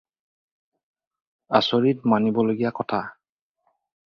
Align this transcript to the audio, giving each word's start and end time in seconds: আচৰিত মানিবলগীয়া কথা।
আচৰিত 1.59 2.13
মানিবলগীয়া 2.15 2.73
কথা। 2.81 3.03